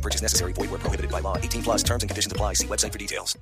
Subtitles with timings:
[0.00, 0.54] No purchase necessary.
[0.54, 1.36] Void where prohibited by law.
[1.36, 2.54] 18 plus terms and conditions apply.
[2.54, 3.38] See website for details.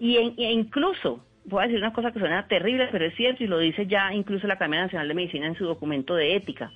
[0.00, 3.58] Y, incluso, voy a decir una cosa que suena terrible, pero es cierto y lo
[3.58, 6.72] dice ya incluso la Academia Nacional de Medicina en su documento de ética.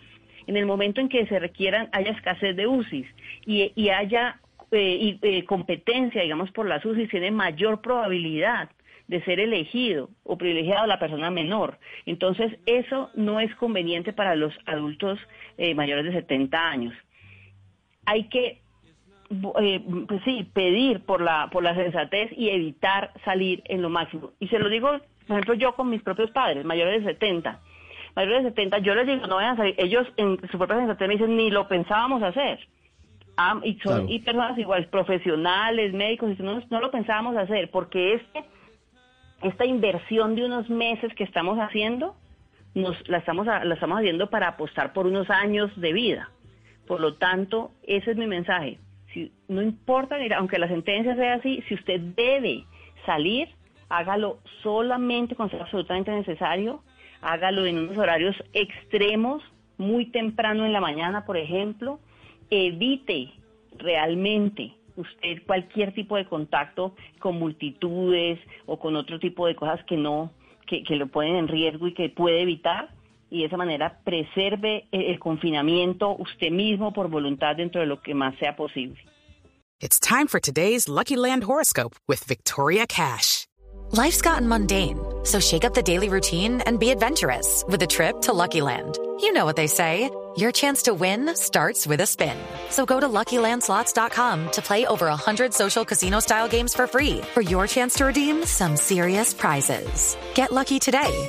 [0.47, 3.07] En el momento en que se requieran, haya escasez de UCIs
[3.47, 4.41] y, haya
[4.71, 8.69] eh, eh, competencia, digamos, por las UCIs, tiene mayor probabilidad
[9.07, 11.79] de ser elegido o privilegiado la persona menor.
[12.05, 15.19] Entonces, eso no es conveniente para los adultos
[15.57, 16.95] eh, mayores de 70 años.
[18.05, 18.63] Hay que
[19.61, 24.31] eh, pues sí, pedir por la, por la sensatez y evitar salir en lo máximo.
[24.41, 24.89] Y se lo digo,
[25.27, 27.61] por ejemplo, yo con mis propios padres, mayores de 70.
[28.15, 29.75] Mayores de 70, yo les digo, no vayan a salir.
[29.79, 32.59] Ellos en su propia sensatez me dicen, ni lo pensábamos hacer.
[33.39, 34.07] Ah, y son Claro.
[34.09, 38.45] y personas iguales, profesionales, médicos, y no, no lo pensábamos hacer, porque este,
[39.43, 42.15] esta inversión de unos meses que estamos haciendo,
[42.75, 46.29] nos, la, estamos, a- la estamos haciendo para apostar por unos años de vida.
[46.87, 48.79] Por lo tanto, ese es mi mensaje.
[49.13, 52.65] Si, no importa, aunque la sentencia sea así, si usted debe
[53.05, 53.49] salir,
[53.89, 56.83] hágalo solamente cuando sea absolutamente necesario,
[57.21, 59.43] hágalo en unos horarios extremos,
[59.79, 61.99] muy temprano en la mañana, por ejemplo,
[62.51, 63.31] evite
[63.79, 69.97] realmente usted cualquier tipo de contacto con multitudes o con otro tipo de cosas que
[69.97, 70.31] no,
[70.67, 72.91] que, que lo ponen en riesgo y que puede evitar
[73.33, 78.03] y de esa manera preserve el, el confinamiento usted mismo por voluntad dentro de lo
[78.03, 78.99] que más sea posible.
[79.81, 83.47] It's time for today's Lucky Land horoscope with Victoria Cash.
[83.91, 88.21] Life's gotten mundane, so shake up the daily routine and be adventurous with a trip
[88.23, 88.99] to Lucky Land.
[89.21, 92.37] You know what they say your chance to win starts with a spin.
[92.71, 97.43] So go to luckylandslots.com to play over 100 social casino style games for free for
[97.43, 100.17] your chance to redeem some serious prizes.
[100.35, 101.29] Get lucky today